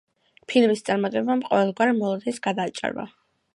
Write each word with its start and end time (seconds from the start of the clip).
ფილმის 0.53 0.81
წარმატებამ 0.87 1.45
ყოველგვარ 1.51 1.93
მოლოდინს 2.01 2.43
გადააჭარბა. 2.51 3.09